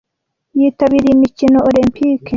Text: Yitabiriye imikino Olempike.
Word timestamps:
Yitabiriye 0.59 1.11
imikino 1.13 1.57
Olempike. 1.67 2.29